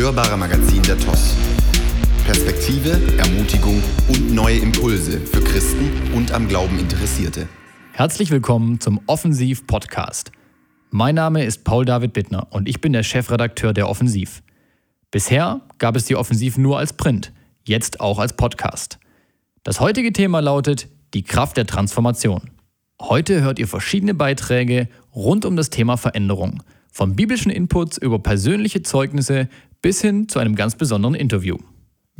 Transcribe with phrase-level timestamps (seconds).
[0.00, 1.36] hörbare Magazin der TOS.
[2.24, 7.46] Perspektive, Ermutigung und neue Impulse für Christen und am Glauben Interessierte.
[7.92, 10.32] Herzlich willkommen zum Offensiv Podcast.
[10.88, 14.42] Mein Name ist Paul David Bittner und ich bin der Chefredakteur der Offensiv.
[15.10, 17.30] Bisher gab es die Offensiv nur als Print,
[17.64, 18.98] jetzt auch als Podcast.
[19.64, 22.48] Das heutige Thema lautet die Kraft der Transformation.
[22.98, 28.82] Heute hört ihr verschiedene Beiträge rund um das Thema Veränderung, von biblischen Inputs über persönliche
[28.82, 29.50] Zeugnisse
[29.82, 31.56] bis hin zu einem ganz besonderen Interview.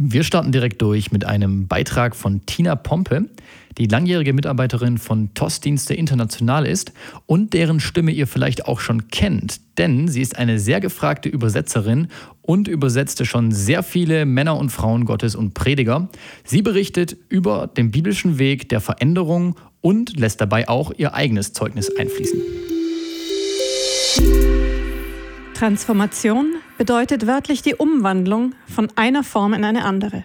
[0.03, 3.29] Wir starten direkt durch mit einem Beitrag von Tina Pompe,
[3.77, 6.93] die langjährige Mitarbeiterin von TOS-Dienste International ist
[7.27, 12.09] und deren Stimme ihr vielleicht auch schon kennt, denn sie ist eine sehr gefragte Übersetzerin
[12.41, 16.09] und übersetzte schon sehr viele Männer und Frauen Gottes und Prediger.
[16.45, 21.95] Sie berichtet über den biblischen Weg der Veränderung und lässt dabei auch ihr eigenes Zeugnis
[21.95, 22.41] einfließen.
[25.53, 30.25] Transformation bedeutet wörtlich die Umwandlung von einer Form in eine andere.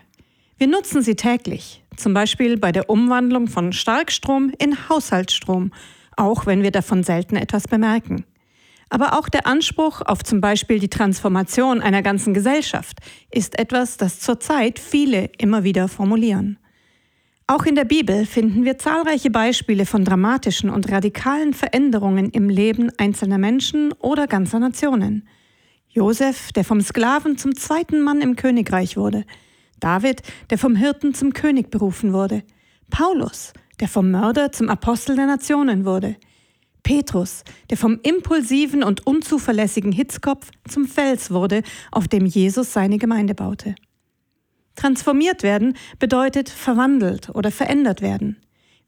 [0.58, 5.74] Wir nutzen sie täglich, zum Beispiel bei der Umwandlung von Starkstrom in Haushaltsstrom,
[6.16, 8.24] auch wenn wir davon selten etwas bemerken.
[8.90, 13.00] Aber auch der Anspruch auf zum Beispiel die Transformation einer ganzen Gesellschaft
[13.32, 16.58] ist etwas, das zurzeit viele immer wieder formulieren.
[17.48, 22.94] Auch in der Bibel finden wir zahlreiche Beispiele von dramatischen und radikalen Veränderungen im Leben
[22.98, 25.28] einzelner Menschen oder ganzer Nationen.
[25.96, 29.24] Josef, der vom Sklaven zum zweiten Mann im Königreich wurde.
[29.80, 32.44] David, der vom Hirten zum König berufen wurde.
[32.90, 36.18] Paulus, der vom Mörder zum Apostel der Nationen wurde.
[36.84, 43.34] Petrus, der vom impulsiven und unzuverlässigen Hitzkopf zum Fels wurde, auf dem Jesus seine Gemeinde
[43.34, 43.74] baute.
[44.76, 48.36] Transformiert werden bedeutet verwandelt oder verändert werden.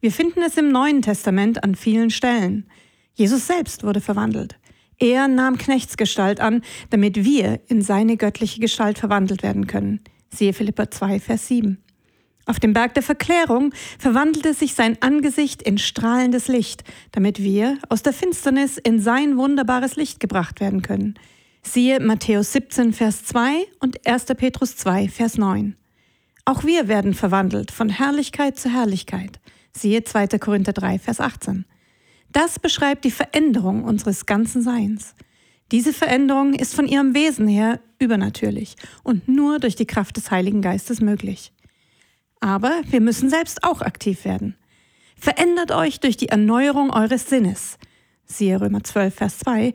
[0.02, 2.70] Wir finden es im Neuen Testament an vielen Stellen.
[3.14, 4.60] Jesus selbst wurde verwandelt.
[5.00, 10.02] Er nahm Knechtsgestalt an, damit wir in seine göttliche Gestalt verwandelt werden können.
[10.30, 11.78] Siehe Philippa 2, Vers 7.
[12.48, 18.04] Auf dem Berg der Verklärung verwandelte sich sein Angesicht in strahlendes Licht, damit wir aus
[18.04, 21.16] der Finsternis in sein wunderbares Licht gebracht werden können.
[21.62, 24.26] Siehe Matthäus 17, Vers 2 und 1.
[24.38, 25.76] Petrus 2, Vers 9.
[26.46, 29.42] Auch wir werden verwandelt von Herrlichkeit zu Herrlichkeit.
[29.74, 30.28] Siehe 2.
[30.40, 31.66] Korinther 3, Vers 18.
[32.32, 35.16] Das beschreibt die Veränderung unseres ganzen Seins.
[35.72, 40.62] Diese Veränderung ist von ihrem Wesen her übernatürlich und nur durch die Kraft des Heiligen
[40.62, 41.52] Geistes möglich.
[42.40, 44.56] Aber wir müssen selbst auch aktiv werden.
[45.20, 47.78] Verändert euch durch die Erneuerung eures Sinnes.
[48.26, 49.74] Siehe Römer 12, Vers 2.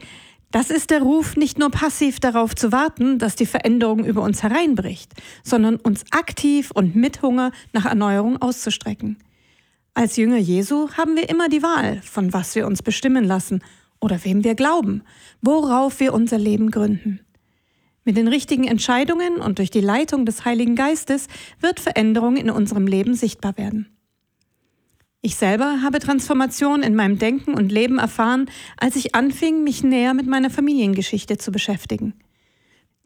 [0.53, 4.43] Das ist der Ruf, nicht nur passiv darauf zu warten, dass die Veränderung über uns
[4.43, 5.13] hereinbricht,
[5.43, 9.17] sondern uns aktiv und mit Hunger nach Erneuerung auszustrecken.
[9.95, 13.63] Als Jünger Jesu haben wir immer die Wahl, von was wir uns bestimmen lassen
[14.01, 15.03] oder wem wir glauben,
[15.43, 17.21] worauf wir unser Leben gründen.
[18.05, 21.29] Mit den richtigen Entscheidungen und durch die Leitung des Heiligen Geistes
[21.61, 23.97] wird Veränderung in unserem Leben sichtbar werden.
[25.21, 30.15] Ich selber habe Transformation in meinem Denken und Leben erfahren, als ich anfing, mich näher
[30.15, 32.15] mit meiner Familiengeschichte zu beschäftigen.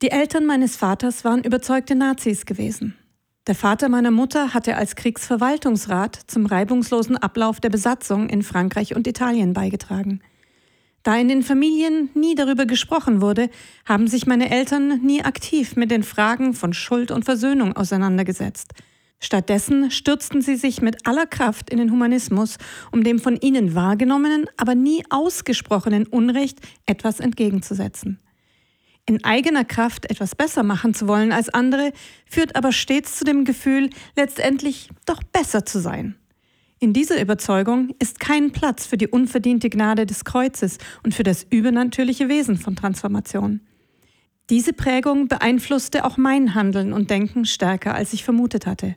[0.03, 2.95] Die Eltern meines Vaters waren überzeugte Nazis gewesen.
[3.47, 9.07] Der Vater meiner Mutter hatte als Kriegsverwaltungsrat zum reibungslosen Ablauf der Besatzung in Frankreich und
[9.07, 10.21] Italien beigetragen.
[11.05, 13.49] Da in den Familien nie darüber gesprochen wurde,
[13.85, 18.73] haben sich meine Eltern nie aktiv mit den Fragen von Schuld und Versöhnung auseinandergesetzt.
[19.21, 22.59] Stattdessen stürzten sie sich mit aller Kraft in den Humanismus,
[22.91, 28.19] um dem von ihnen wahrgenommenen, aber nie ausgesprochenen Unrecht etwas entgegenzusetzen.
[29.09, 31.93] In eigener Kraft etwas besser machen zu wollen als andere,
[32.28, 36.17] führt aber stets zu dem Gefühl, letztendlich doch besser zu sein.
[36.81, 41.47] In dieser Überzeugung ist kein Platz für die unverdiente Gnade des Kreuzes und für das
[41.49, 43.61] übernatürliche Wesen von Transformation.
[44.50, 48.97] Diese Prägung beeinflusste auch mein Handeln und Denken stärker, als ich vermutet hatte.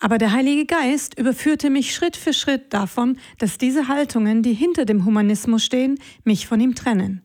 [0.00, 4.84] Aber der Heilige Geist überführte mich Schritt für Schritt davon, dass diese Haltungen, die hinter
[4.84, 7.22] dem Humanismus stehen, mich von ihm trennen.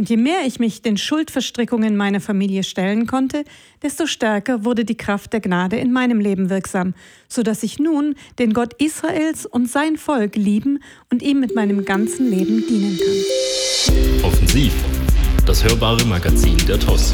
[0.00, 3.44] Und je mehr ich mich den Schuldverstrickungen meiner Familie stellen konnte,
[3.82, 6.94] desto stärker wurde die Kraft der Gnade in meinem Leben wirksam,
[7.28, 10.78] so dass ich nun den Gott Israels und sein Volk lieben
[11.12, 14.24] und ihm mit meinem ganzen Leben dienen kann.
[14.24, 14.72] Offensiv,
[15.44, 17.12] das hörbare Magazin der TOS.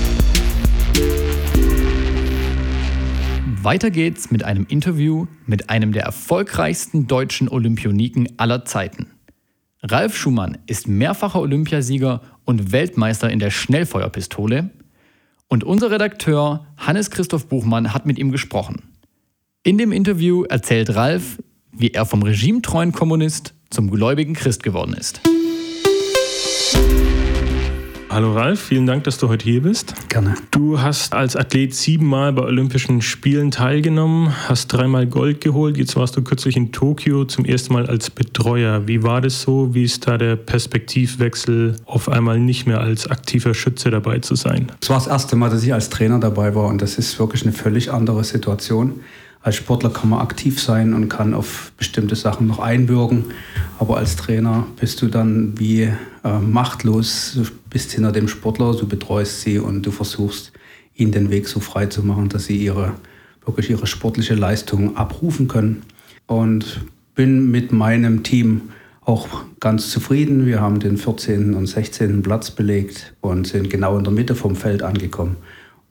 [3.64, 9.08] Weiter geht's mit einem Interview mit einem der erfolgreichsten deutschen Olympioniken aller Zeiten.
[9.82, 14.70] Ralf Schumann ist mehrfacher Olympiasieger und Weltmeister in der Schnellfeuerpistole.
[15.48, 18.82] Und unser Redakteur Hannes Christoph Buchmann hat mit ihm gesprochen.
[19.62, 25.20] In dem Interview erzählt Ralf, wie er vom regimetreuen Kommunist zum gläubigen Christ geworden ist.
[28.16, 29.92] Hallo Ralf, vielen Dank, dass du heute hier bist.
[30.08, 30.36] Gerne.
[30.50, 35.76] Du hast als Athlet siebenmal bei Olympischen Spielen teilgenommen, hast dreimal Gold geholt.
[35.76, 38.88] Jetzt warst du kürzlich in Tokio zum ersten Mal als Betreuer.
[38.88, 39.74] Wie war das so?
[39.74, 44.72] Wie ist da der Perspektivwechsel, auf einmal nicht mehr als aktiver Schütze dabei zu sein?
[44.80, 47.42] Es war das erste Mal, dass ich als Trainer dabei war und das ist wirklich
[47.42, 49.00] eine völlig andere Situation.
[49.46, 53.26] Als Sportler kann man aktiv sein und kann auf bestimmte Sachen noch einwirken.
[53.78, 57.34] Aber als Trainer bist du dann wie äh, machtlos.
[57.36, 60.52] Du bist hinter dem Sportler, du betreust sie und du versuchst,
[60.96, 62.94] ihnen den Weg so frei zu machen, dass sie ihre,
[63.44, 65.82] wirklich ihre sportliche Leistung abrufen können.
[66.26, 66.80] Und
[67.14, 68.62] bin mit meinem Team
[69.02, 69.28] auch
[69.60, 70.44] ganz zufrieden.
[70.44, 71.54] Wir haben den 14.
[71.54, 72.20] und 16.
[72.22, 75.36] Platz belegt und sind genau in der Mitte vom Feld angekommen.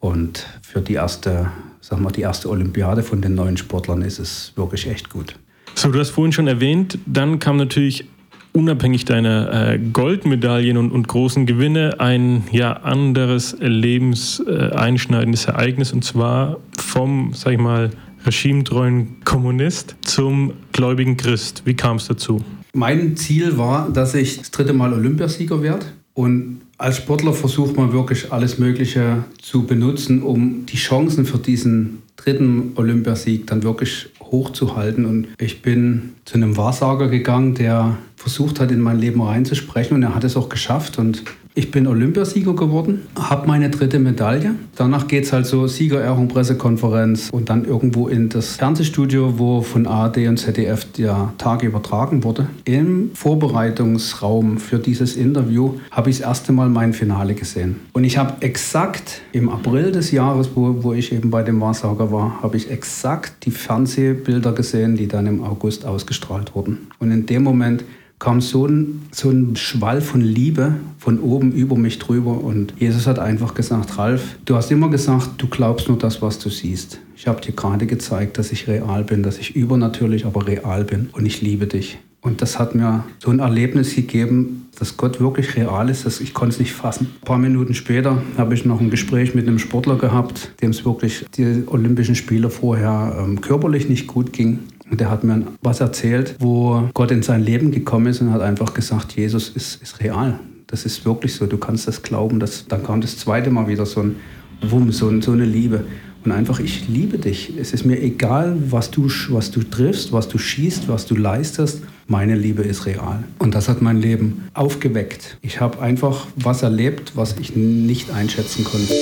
[0.01, 1.51] Und für die erste
[1.85, 5.35] sag mal, die erste Olympiade von den neuen Sportlern ist es wirklich echt gut.
[5.75, 8.05] So, du hast vorhin schon erwähnt, dann kam natürlich
[8.53, 16.03] unabhängig deiner äh, Goldmedaillen und, und, großen Gewinne ein ja anderes lebenseinschneidendes äh, Ereignis und
[16.03, 17.91] zwar vom, sag ich mal,
[18.25, 21.61] regimetreuen Kommunist zum gläubigen Christ.
[21.65, 22.43] Wie kam es dazu?
[22.73, 25.85] Mein Ziel war, dass ich das dritte Mal Olympiasieger werde
[26.15, 32.03] und als Sportler versucht man wirklich alles Mögliche zu benutzen, um die Chancen für diesen
[32.17, 35.05] dritten Olympiasieg dann wirklich hochzuhalten.
[35.05, 40.03] Und ich bin zu einem Wahrsager gegangen, der versucht hat, in mein Leben reinzusprechen und
[40.03, 40.97] er hat es auch geschafft.
[40.97, 41.23] Und
[41.57, 44.55] ich bin Olympiasieger geworden, habe meine dritte Medaille.
[44.75, 49.87] Danach geht es halt so Siegerehrung, Pressekonferenz und dann irgendwo in das Fernsehstudio, wo von
[49.87, 52.47] ARD und ZDF der Tag übertragen wurde.
[52.65, 57.79] Im Vorbereitungsraum für dieses Interview habe ich das erste Mal mein Finale gesehen.
[57.93, 62.11] Und ich habe exakt im April des Jahres, wo, wo ich eben bei dem Wahrsager
[62.11, 66.89] war, habe ich exakt die Fernsehbilder gesehen, die dann im August ausgestrahlt wurden.
[66.99, 67.85] Und in dem Moment
[68.19, 73.07] kam so ein, so ein Schwall von Liebe von oben über mich drüber und Jesus
[73.07, 76.99] hat einfach gesagt, Ralf, du hast immer gesagt, du glaubst nur das, was du siehst.
[77.15, 81.09] Ich habe dir gerade gezeigt, dass ich real bin, dass ich übernatürlich, aber real bin
[81.11, 81.99] und ich liebe dich.
[82.25, 86.07] Und das hat mir so ein Erlebnis gegeben, dass Gott wirklich real ist.
[86.07, 87.11] Dass ich konnte es nicht fassen.
[87.21, 90.83] Ein paar Minuten später habe ich noch ein Gespräch mit einem Sportler gehabt, dem es
[90.85, 94.57] wirklich die Olympischen Spiele vorher ähm, körperlich nicht gut ging.
[94.89, 98.41] Und der hat mir was erzählt, wo Gott in sein Leben gekommen ist und hat
[98.41, 100.39] einfach gesagt, Jesus ist, ist real.
[100.67, 102.39] Das ist wirklich so, du kannst das glauben.
[102.39, 104.15] Das, dann kam das zweite Mal wieder so ein
[104.61, 105.85] Wumm, so, so eine Liebe.
[106.23, 107.53] Und einfach, ich liebe dich.
[107.59, 111.81] Es ist mir egal, was du, was du triffst, was du schießt, was du leistest.
[112.07, 113.23] Meine Liebe ist real.
[113.37, 115.37] Und das hat mein Leben aufgeweckt.
[115.41, 118.93] Ich habe einfach was erlebt, was ich nicht einschätzen konnte.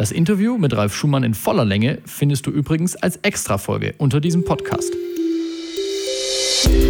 [0.00, 4.46] Das Interview mit Ralf Schumann in voller Länge findest du übrigens als Extrafolge unter diesem
[4.46, 4.90] Podcast.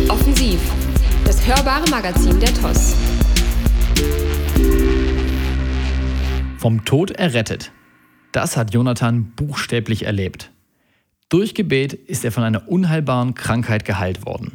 [0.09, 0.61] Offensiv,
[1.25, 2.95] das hörbare Magazin der TOS.
[6.59, 7.73] Vom Tod errettet.
[8.31, 10.53] Das hat Jonathan buchstäblich erlebt.
[11.29, 14.53] Durch Gebet ist er von einer unheilbaren Krankheit geheilt worden.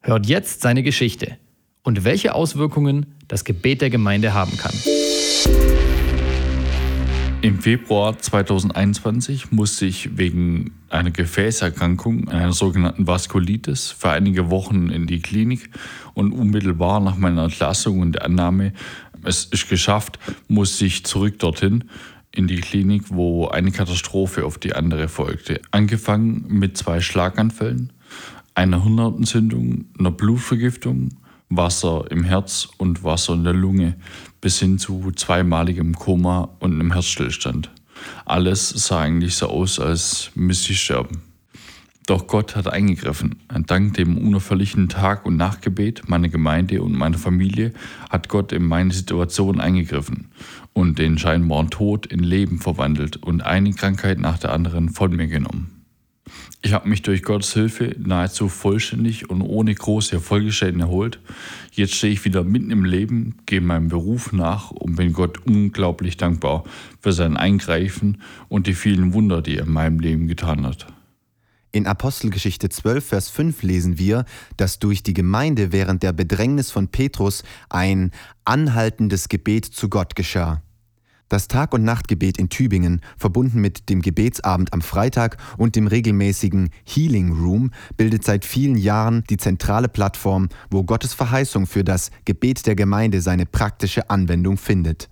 [0.00, 1.36] Hört jetzt seine Geschichte
[1.82, 4.72] und welche Auswirkungen das Gebet der Gemeinde haben kann.
[7.42, 15.08] Im Februar 2021 musste ich wegen einer Gefäßerkrankung, einer sogenannten Vaskulitis, für einige Wochen in
[15.08, 15.68] die Klinik
[16.14, 18.72] und unmittelbar nach meiner Entlassung und der Annahme,
[19.24, 21.82] es ist geschafft, musste ich zurück dorthin
[22.30, 25.60] in die Klinik, wo eine Katastrophe auf die andere folgte.
[25.72, 27.92] Angefangen mit zwei Schlaganfällen,
[28.54, 31.08] einer Hirnentzündung, einer Blutvergiftung,
[31.56, 33.96] Wasser im Herz und Wasser in der Lunge
[34.40, 37.70] bis hin zu zweimaligem Koma und einem Herzstillstand.
[38.24, 41.22] Alles sah eigentlich so aus, als müsste ich sterben.
[42.06, 43.36] Doch Gott hat eingegriffen.
[43.66, 47.72] Dank dem unerfüllichen Tag- und Nachtgebet meiner Gemeinde und meiner Familie
[48.10, 50.28] hat Gott in meine Situation eingegriffen
[50.72, 55.28] und den scheinbaren Tod in Leben verwandelt und eine Krankheit nach der anderen von mir
[55.28, 55.81] genommen.
[56.64, 61.18] Ich habe mich durch Gottes Hilfe nahezu vollständig und ohne große Erfolgsschäden erholt.
[61.72, 66.18] Jetzt stehe ich wieder mitten im Leben, gehe meinem Beruf nach und bin Gott unglaublich
[66.18, 66.62] dankbar
[67.00, 70.86] für sein Eingreifen und die vielen Wunder, die er in meinem Leben getan hat.
[71.72, 74.24] In Apostelgeschichte 12, Vers 5 lesen wir,
[74.56, 78.12] dass durch die Gemeinde während der Bedrängnis von Petrus ein
[78.44, 80.62] anhaltendes Gebet zu Gott geschah.
[81.32, 86.68] Das Tag- und Nachtgebet in Tübingen, verbunden mit dem Gebetsabend am Freitag und dem regelmäßigen
[86.84, 92.66] Healing Room, bildet seit vielen Jahren die zentrale Plattform, wo Gottes Verheißung für das Gebet
[92.66, 95.08] der Gemeinde seine praktische Anwendung findet.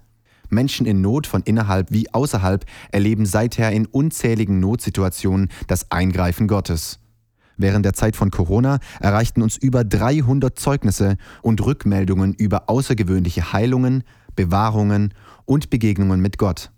[0.50, 6.98] Menschen in Not von innerhalb wie außerhalb erleben seither in unzähligen Notsituationen das Eingreifen Gottes.
[7.56, 14.04] Während der Zeit von Corona erreichten uns über 300 Zeugnisse und Rückmeldungen über außergewöhnliche Heilungen,
[14.36, 15.12] Bewahrungen
[15.50, 16.70] und Begegnungen mit Gott.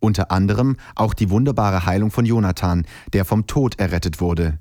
[0.00, 4.58] Unter anderem auch die wunderbare Heilung von Jonathan, der vom Tod errettet wurde.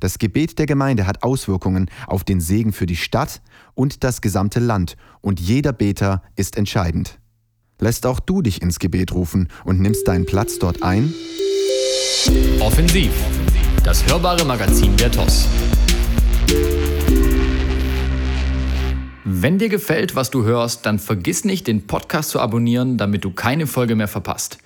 [0.00, 3.40] Das Gebet der Gemeinde hat Auswirkungen auf den Segen für die Stadt
[3.74, 7.20] und das gesamte Land, und jeder Beter ist entscheidend.
[7.78, 11.14] Lässt auch du dich ins Gebet rufen und nimmst deinen Platz dort ein?
[12.58, 13.12] Offensiv,
[13.84, 15.46] das hörbare Magazin der TOS.
[19.24, 23.30] Wenn dir gefällt, was du hörst, dann vergiss nicht, den Podcast zu abonnieren, damit du
[23.30, 24.58] keine Folge mehr verpasst.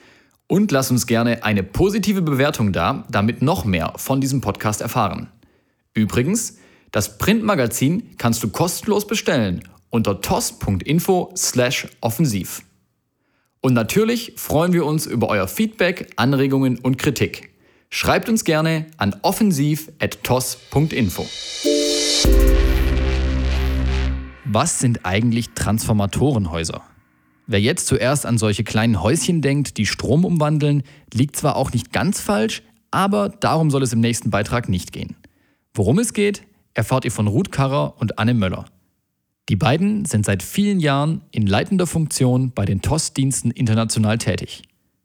[0.46, 5.28] Und lass uns gerne eine positive Bewertung da, damit noch mehr von diesem Podcast erfahren.
[5.92, 6.56] Übrigens,
[6.90, 12.62] das Printmagazin kannst du kostenlos bestellen unter tos.info/offensiv.
[13.60, 17.50] Und natürlich freuen wir uns über euer Feedback, Anregungen und Kritik.
[17.90, 21.26] Schreibt uns gerne an offensiv@tos.info.
[24.48, 26.80] Was sind eigentlich Transformatorenhäuser?
[27.48, 31.92] Wer jetzt zuerst an solche kleinen Häuschen denkt, die Strom umwandeln, liegt zwar auch nicht
[31.92, 32.62] ganz falsch,
[32.92, 35.16] aber darum soll es im nächsten Beitrag nicht gehen.
[35.74, 38.66] Worum es geht, erfahrt ihr von Ruth Karrer und Anne Möller.
[39.48, 44.62] Die beiden sind seit vielen Jahren in leitender Funktion bei den TOS-Diensten international tätig.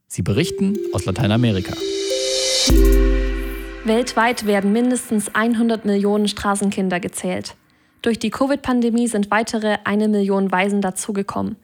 [0.07, 1.74] Sie berichten aus Lateinamerika.
[3.86, 7.55] Weltweit werden mindestens 100 Millionen Straßenkinder gezählt.
[8.01, 11.55] Durch die Covid-Pandemie sind weitere eine Million Waisen dazugekommen.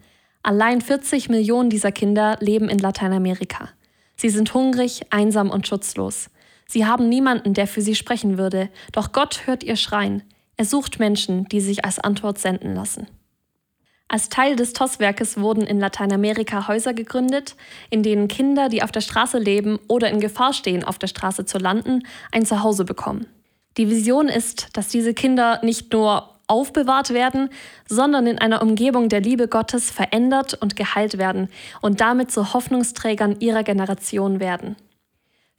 [0.44, 3.70] Allein 40 Millionen dieser Kinder leben in Lateinamerika.
[4.16, 6.30] Sie sind hungrig, einsam und schutzlos.
[6.68, 10.24] Sie haben niemanden, der für sie sprechen würde, doch Gott hört ihr Schreien.
[10.58, 13.08] Er sucht Menschen, die sich als Antwort senden lassen.
[14.10, 17.56] Als Teil des TOS-Werkes wurden in Lateinamerika Häuser gegründet,
[17.90, 21.46] in denen Kinder, die auf der Straße leben oder in Gefahr stehen, auf der Straße
[21.46, 23.28] zu landen, ein Zuhause bekommen.
[23.78, 27.50] Die Vision ist, dass diese Kinder nicht nur aufbewahrt werden,
[27.88, 31.50] sondern in einer Umgebung der Liebe Gottes verändert und geheilt werden
[31.82, 34.76] und damit zu Hoffnungsträgern ihrer Generation werden.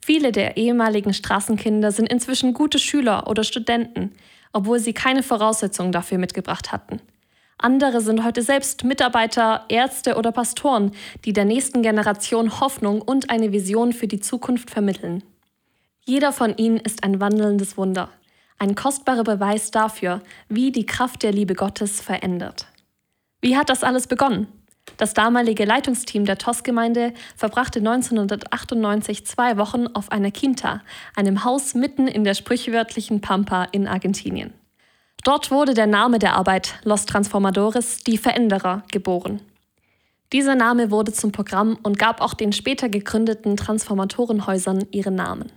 [0.00, 4.12] Viele der ehemaligen Straßenkinder sind inzwischen gute Schüler oder Studenten,
[4.52, 7.00] obwohl sie keine Voraussetzungen dafür mitgebracht hatten.
[7.58, 10.92] Andere sind heute selbst Mitarbeiter, Ärzte oder Pastoren,
[11.25, 15.22] die der nächsten Generation Hoffnung und eine Vision für die Zukunft vermitteln.
[16.08, 18.08] Jeder von ihnen ist ein wandelndes Wunder
[18.58, 22.66] ein kostbarer Beweis dafür, wie die Kraft der Liebe Gottes verändert.
[23.40, 24.48] Wie hat das alles begonnen?
[24.96, 30.80] Das damalige Leitungsteam der TOS-Gemeinde verbrachte 1998 zwei Wochen auf einer Quinta,
[31.14, 34.54] einem Haus mitten in der sprichwörtlichen Pampa in Argentinien.
[35.24, 39.40] Dort wurde der Name der Arbeit Los Transformadores, die Veränderer, geboren.
[40.32, 45.52] Dieser Name wurde zum Programm und gab auch den später gegründeten Transformatorenhäusern ihren Namen.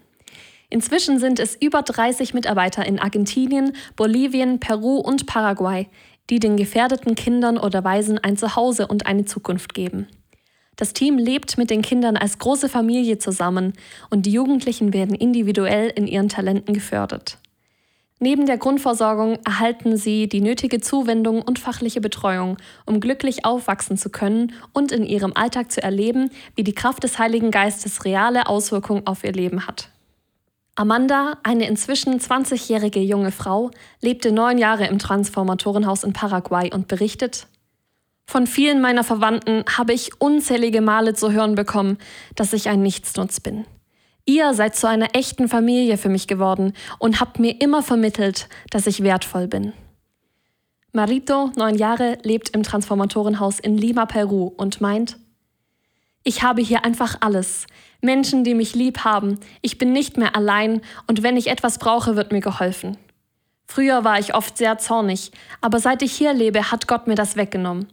[0.71, 5.87] Inzwischen sind es über 30 Mitarbeiter in Argentinien, Bolivien, Peru und Paraguay,
[6.29, 10.07] die den gefährdeten Kindern oder Waisen ein Zuhause und eine Zukunft geben.
[10.77, 13.73] Das Team lebt mit den Kindern als große Familie zusammen
[14.09, 17.37] und die Jugendlichen werden individuell in ihren Talenten gefördert.
[18.19, 24.09] Neben der Grundversorgung erhalten sie die nötige Zuwendung und fachliche Betreuung, um glücklich aufwachsen zu
[24.09, 29.05] können und in ihrem Alltag zu erleben, wie die Kraft des Heiligen Geistes reale Auswirkungen
[29.05, 29.89] auf ihr Leben hat.
[30.75, 37.47] Amanda, eine inzwischen 20-jährige junge Frau, lebte neun Jahre im Transformatorenhaus in Paraguay und berichtet,
[38.31, 41.97] von vielen meiner Verwandten habe ich unzählige Male zu hören bekommen,
[42.35, 43.65] dass ich ein Nichtsnutz bin.
[44.25, 48.87] Ihr seid zu einer echten Familie für mich geworden und habt mir immer vermittelt, dass
[48.87, 49.73] ich wertvoll bin.
[50.93, 55.17] Marito, neun Jahre, lebt im Transformatorenhaus in Lima, Peru und meint,
[56.23, 57.65] ich habe hier einfach alles.
[58.01, 59.39] Menschen, die mich lieb haben.
[59.61, 62.97] Ich bin nicht mehr allein und wenn ich etwas brauche, wird mir geholfen.
[63.67, 67.37] Früher war ich oft sehr zornig, aber seit ich hier lebe, hat Gott mir das
[67.37, 67.87] weggenommen.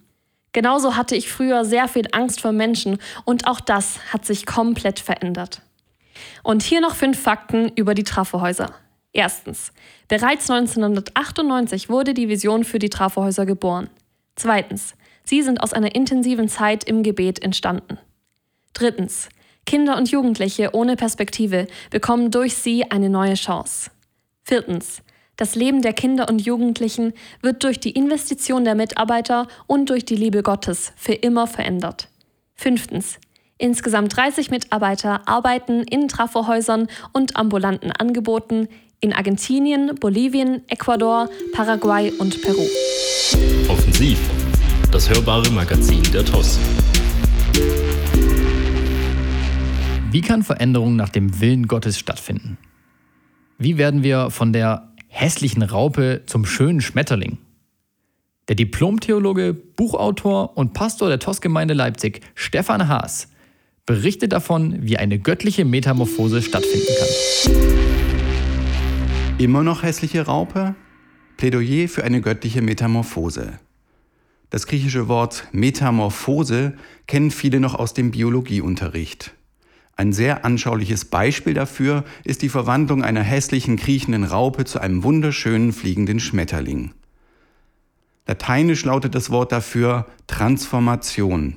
[0.52, 4.99] Genauso hatte ich früher sehr viel Angst vor Menschen und auch das hat sich komplett
[4.99, 5.62] verändert.
[6.42, 8.75] Und hier noch fünf Fakten über die Trafohäuser.
[9.12, 9.73] Erstens.
[10.08, 13.88] Bereits 1998 wurde die Vision für die Trafohäuser geboren.
[14.37, 14.94] Zweitens.
[15.25, 17.99] Sie sind aus einer intensiven Zeit im Gebet entstanden.
[18.75, 19.28] Drittens.
[19.66, 23.90] Kinder und Jugendliche ohne Perspektive bekommen durch sie eine neue Chance.
[24.42, 25.02] Viertens.
[25.37, 30.16] Das Leben der Kinder und Jugendlichen wird durch die Investition der Mitarbeiter und durch die
[30.16, 32.08] Liebe Gottes für immer verändert.
[32.54, 33.18] Fünftens.
[33.58, 38.68] Insgesamt 30 Mitarbeiter arbeiten in Trafohäusern und ambulanten Angeboten
[39.00, 42.66] in Argentinien, Bolivien, Ecuador, Paraguay und Peru.
[43.68, 44.18] Offensiv.
[44.90, 46.58] Das hörbare Magazin der TOS.
[50.10, 52.56] Wie kann Veränderung nach dem Willen Gottes stattfinden?
[53.58, 57.36] Wie werden wir von der hässlichen Raupe zum schönen Schmetterling?
[58.48, 63.28] Der Diplomtheologe, Buchautor und Pastor der TOS-Gemeinde Leipzig, Stefan Haas,
[63.84, 67.08] berichtet davon, wie eine göttliche Metamorphose stattfinden kann.
[69.36, 70.74] Immer noch hässliche Raupe?
[71.36, 73.58] Plädoyer für eine göttliche Metamorphose.
[74.48, 79.34] Das griechische Wort Metamorphose kennen viele noch aus dem Biologieunterricht.
[79.99, 85.73] Ein sehr anschauliches Beispiel dafür ist die Verwandlung einer hässlichen kriechenden Raupe zu einem wunderschönen
[85.73, 86.93] fliegenden Schmetterling.
[88.25, 91.57] Lateinisch lautet das Wort dafür Transformation.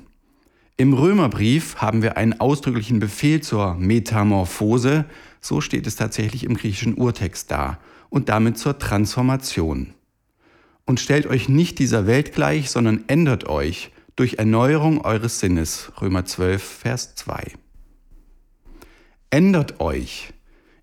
[0.76, 5.04] Im Römerbrief haben wir einen ausdrücklichen Befehl zur Metamorphose,
[5.40, 7.78] so steht es tatsächlich im griechischen Urtext da,
[8.10, 9.94] und damit zur Transformation.
[10.84, 15.92] Und stellt euch nicht dieser Welt gleich, sondern ändert euch durch Erneuerung eures Sinnes.
[16.00, 17.52] Römer 12, Vers 2
[19.32, 20.32] ändert euch.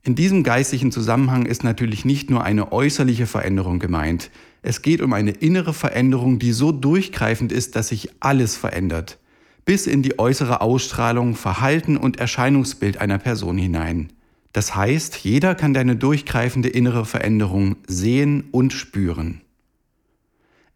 [0.04, 4.32] In diesem geistlichen Zusammenhang ist natürlich nicht nur eine äußerliche Veränderung gemeint.
[4.62, 9.20] Es geht um eine innere Veränderung, die so durchgreifend ist, dass sich alles verändert.
[9.66, 14.12] Bis in die äußere Ausstrahlung, Verhalten und Erscheinungsbild einer Person hinein.
[14.52, 19.42] Das heißt, jeder kann deine durchgreifende innere Veränderung sehen und spüren.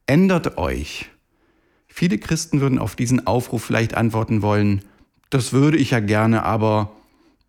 [0.05, 1.09] Ändert euch.
[1.87, 4.83] Viele Christen würden auf diesen Aufruf vielleicht antworten wollen,
[5.31, 6.91] das würde ich ja gerne, aber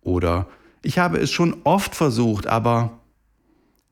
[0.05, 0.47] oder
[0.81, 2.99] ich habe es schon oft versucht, aber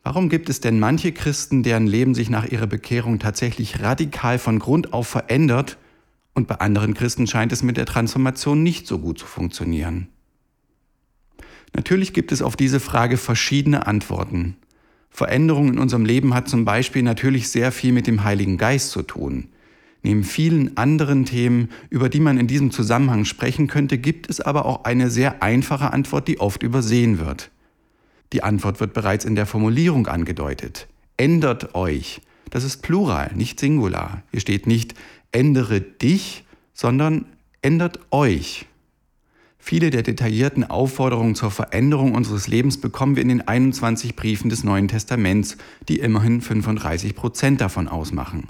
[0.03, 4.60] warum gibt es denn manche Christen, deren Leben sich nach ihrer Bekehrung tatsächlich radikal von
[4.60, 5.77] Grund auf verändert
[6.36, 10.08] und bei anderen Christen scheint es mit der Transformation nicht so gut zu funktionieren?
[11.75, 14.55] Natürlich gibt es auf diese Frage verschiedene Antworten.
[15.10, 19.01] Veränderung in unserem Leben hat zum Beispiel natürlich sehr viel mit dem Heiligen Geist zu
[19.01, 19.50] tun.
[20.03, 24.65] Neben vielen anderen Themen, über die man in diesem Zusammenhang sprechen könnte, gibt es aber
[24.65, 27.50] auch eine sehr einfache Antwort, die oft übersehen wird.
[28.33, 30.88] Die Antwort wird bereits in der Formulierung angedeutet.
[31.17, 32.22] Ändert euch.
[32.50, 34.24] Das ist Plural, nicht Singular.
[34.31, 34.93] Hier steht nicht
[35.33, 37.25] ändere dich, sondern
[37.62, 38.66] ändert euch.
[39.57, 44.63] Viele der detaillierten Aufforderungen zur Veränderung unseres Lebens bekommen wir in den 21 Briefen des
[44.63, 48.50] Neuen Testaments, die immerhin 35 Prozent davon ausmachen.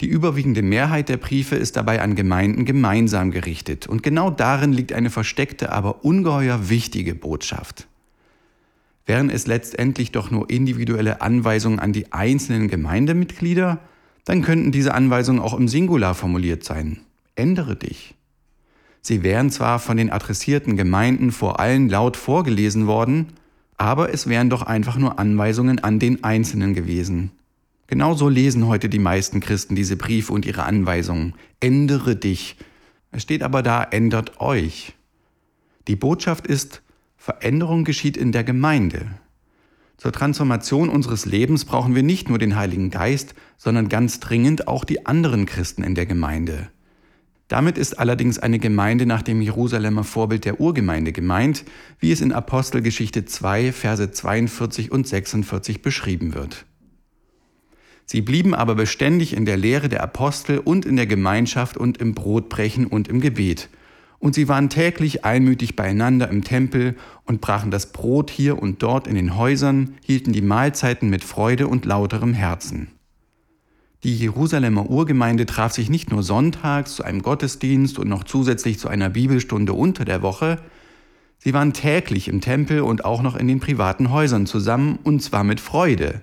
[0.00, 4.94] Die überwiegende Mehrheit der Briefe ist dabei an Gemeinden gemeinsam gerichtet und genau darin liegt
[4.94, 7.86] eine versteckte, aber ungeheuer wichtige Botschaft.
[9.04, 13.80] Wären es letztendlich doch nur individuelle Anweisungen an die einzelnen Gemeindemitglieder,
[14.24, 17.00] dann könnten diese Anweisungen auch im Singular formuliert sein.
[17.34, 18.14] Ändere dich.
[19.02, 23.34] Sie wären zwar von den adressierten Gemeinden vor allen laut vorgelesen worden,
[23.76, 27.32] aber es wären doch einfach nur Anweisungen an den Einzelnen gewesen.
[27.90, 31.34] Genauso lesen heute die meisten Christen diese Briefe und ihre Anweisungen.
[31.58, 32.54] Ändere dich.
[33.10, 34.94] Es steht aber da, ändert euch.
[35.88, 36.82] Die Botschaft ist,
[37.16, 39.06] Veränderung geschieht in der Gemeinde.
[39.96, 44.84] Zur Transformation unseres Lebens brauchen wir nicht nur den Heiligen Geist, sondern ganz dringend auch
[44.84, 46.70] die anderen Christen in der Gemeinde.
[47.48, 51.64] Damit ist allerdings eine Gemeinde nach dem Jerusalemer Vorbild der Urgemeinde gemeint,
[51.98, 56.66] wie es in Apostelgeschichte 2, Verse 42 und 46 beschrieben wird.
[58.12, 62.12] Sie blieben aber beständig in der Lehre der Apostel und in der Gemeinschaft und im
[62.12, 63.68] Brotbrechen und im Gebet.
[64.18, 69.06] Und sie waren täglich einmütig beieinander im Tempel und brachen das Brot hier und dort
[69.06, 72.88] in den Häusern, hielten die Mahlzeiten mit Freude und lauterem Herzen.
[74.02, 78.88] Die Jerusalemer Urgemeinde traf sich nicht nur sonntags zu einem Gottesdienst und noch zusätzlich zu
[78.88, 80.58] einer Bibelstunde unter der Woche,
[81.38, 85.44] sie waren täglich im Tempel und auch noch in den privaten Häusern zusammen, und zwar
[85.44, 86.22] mit Freude,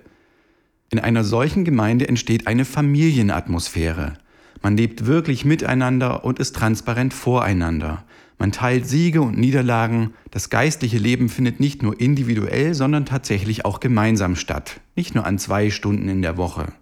[0.90, 4.14] in einer solchen Gemeinde entsteht eine Familienatmosphäre.
[4.62, 8.04] Man lebt wirklich miteinander und ist transparent voreinander.
[8.38, 10.14] Man teilt Siege und Niederlagen.
[10.30, 14.80] Das geistliche Leben findet nicht nur individuell, sondern tatsächlich auch gemeinsam statt.
[14.96, 16.72] Nicht nur an zwei Stunden in der Woche.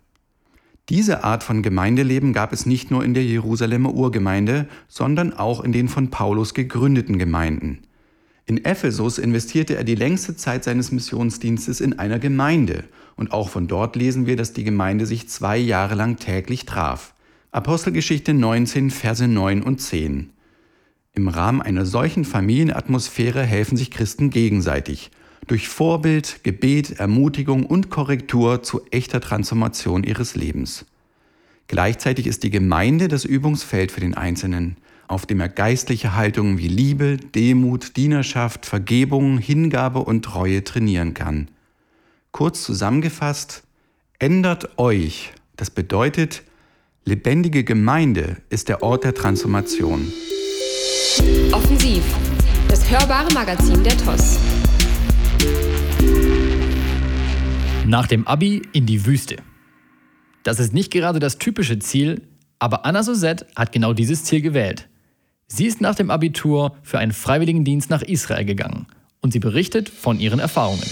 [0.89, 5.73] Diese Art von Gemeindeleben gab es nicht nur in der Jerusalemer Urgemeinde, sondern auch in
[5.73, 7.81] den von Paulus gegründeten Gemeinden.
[8.45, 12.85] In Ephesus investierte er die längste Zeit seines Missionsdienstes in einer Gemeinde
[13.17, 17.15] und auch von dort lesen wir, dass die Gemeinde sich zwei Jahre lang täglich traf.
[17.51, 20.31] Apostelgeschichte 19, Verse 9 und 10.
[21.15, 25.11] Im Rahmen einer solchen Familienatmosphäre helfen sich Christen gegenseitig.
[25.47, 30.85] Durch Vorbild, Gebet, Ermutigung und Korrektur zu echter Transformation ihres Lebens.
[31.69, 34.77] Gleichzeitig ist die Gemeinde das Übungsfeld für den Einzelnen
[35.09, 41.49] auf dem er geistliche Haltungen wie Liebe, Demut, Dienerschaft, Vergebung, Hingabe und Treue trainieren kann.
[42.37, 43.63] Kurz zusammengefasst,
[44.19, 45.33] ändert euch.
[45.57, 46.43] Das bedeutet,
[47.07, 50.13] lebendige Gemeinde ist der Ort der Transformation.
[51.51, 52.03] Offensiv,
[52.69, 54.39] das hörbare Magazin der TOS.
[57.87, 59.37] Nach dem Abi in die Wüste.
[60.43, 62.21] Das ist nicht gerade das typische Ziel,
[62.59, 64.91] aber Anna Sosette hat genau dieses Ziel gewählt.
[65.47, 68.89] Sie ist nach dem Abitur für einen Freiwilligendienst nach Israel gegangen
[69.23, 70.85] und sie berichtet von ihren Erfahrungen.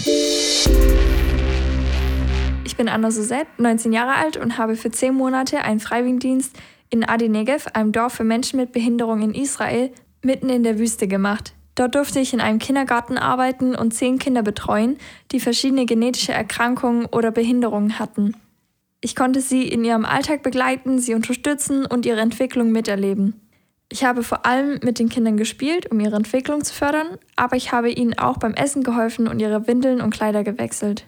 [2.65, 6.57] Ich bin Anna Sosette, 19 Jahre alt und habe für 10 Monate einen Freiwilligendienst
[6.89, 9.91] in Adi Negev, einem Dorf für Menschen mit Behinderung in Israel,
[10.23, 11.53] mitten in der Wüste gemacht.
[11.75, 14.97] Dort durfte ich in einem Kindergarten arbeiten und zehn Kinder betreuen,
[15.31, 18.35] die verschiedene genetische Erkrankungen oder Behinderungen hatten.
[18.99, 23.39] Ich konnte sie in ihrem Alltag begleiten, sie unterstützen und ihre Entwicklung miterleben.
[23.91, 27.71] Ich habe vor allem mit den Kindern gespielt, um ihre Entwicklung zu fördern, aber ich
[27.71, 31.05] habe ihnen auch beim Essen geholfen und ihre Windeln und Kleider gewechselt.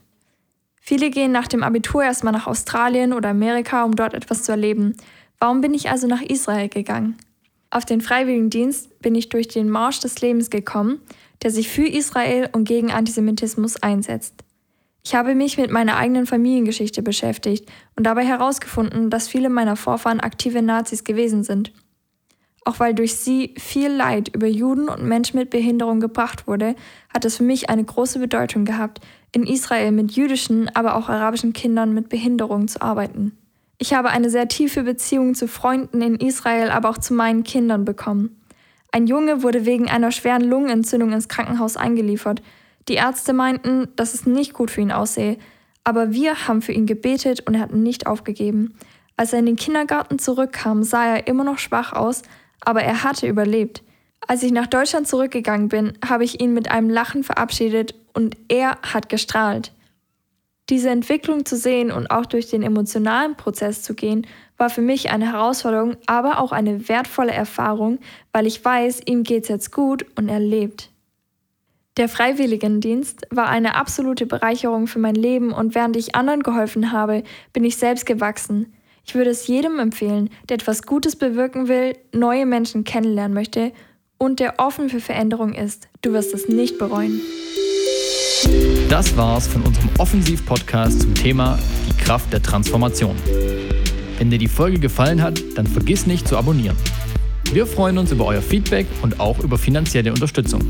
[0.89, 4.95] Viele gehen nach dem Abitur erstmal nach Australien oder Amerika, um dort etwas zu erleben.
[5.37, 7.17] Warum bin ich also nach Israel gegangen?
[7.69, 11.01] Auf den Freiwilligendienst bin ich durch den Marsch des Lebens gekommen,
[11.43, 14.45] der sich für Israel und gegen Antisemitismus einsetzt.
[15.03, 20.21] Ich habe mich mit meiner eigenen Familiengeschichte beschäftigt und dabei herausgefunden, dass viele meiner Vorfahren
[20.21, 21.73] aktive Nazis gewesen sind.
[22.63, 26.75] Auch weil durch sie viel Leid über Juden und Menschen mit Behinderung gebracht wurde,
[27.13, 31.53] hat es für mich eine große Bedeutung gehabt, in Israel mit jüdischen, aber auch arabischen
[31.53, 33.37] Kindern mit Behinderung zu arbeiten.
[33.77, 37.85] Ich habe eine sehr tiefe Beziehung zu Freunden in Israel, aber auch zu meinen Kindern
[37.85, 38.41] bekommen.
[38.91, 42.41] Ein Junge wurde wegen einer schweren Lungenentzündung ins Krankenhaus eingeliefert.
[42.87, 45.37] Die Ärzte meinten, dass es nicht gut für ihn aussehe,
[45.83, 48.73] aber wir haben für ihn gebetet und er hat nicht aufgegeben.
[49.15, 52.23] Als er in den Kindergarten zurückkam, sah er immer noch schwach aus,
[52.61, 53.83] aber er hatte überlebt.
[54.27, 58.79] Als ich nach Deutschland zurückgegangen bin, habe ich ihn mit einem Lachen verabschiedet und er
[58.81, 59.71] hat gestrahlt.
[60.69, 64.25] Diese Entwicklung zu sehen und auch durch den emotionalen Prozess zu gehen,
[64.57, 67.99] war für mich eine Herausforderung, aber auch eine wertvolle Erfahrung,
[68.33, 70.89] weil ich weiß, ihm geht's jetzt gut und er lebt.
[71.97, 77.23] Der Freiwilligendienst war eine absolute Bereicherung für mein Leben und während ich anderen geholfen habe,
[77.53, 78.73] bin ich selbst gewachsen.
[79.05, 83.73] Ich würde es jedem empfehlen, der etwas Gutes bewirken will, neue Menschen kennenlernen möchte
[84.17, 85.87] und der offen für Veränderung ist.
[86.01, 87.21] Du wirst es nicht bereuen.
[88.89, 93.15] Das war's von unserem Offensiv-Podcast zum Thema Die Kraft der Transformation.
[94.17, 96.75] Wenn dir die Folge gefallen hat, dann vergiss nicht zu abonnieren.
[97.51, 100.61] Wir freuen uns über euer Feedback und auch über finanzielle Unterstützung.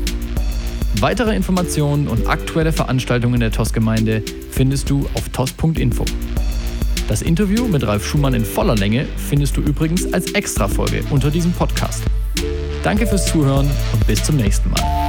[1.00, 6.04] Weitere Informationen und aktuelle Veranstaltungen der TOS-Gemeinde findest du auf tos.info.
[7.08, 11.52] Das Interview mit Ralf Schumann in voller Länge findest du übrigens als Extra-Folge unter diesem
[11.52, 12.02] Podcast.
[12.82, 15.07] Danke fürs Zuhören und bis zum nächsten Mal.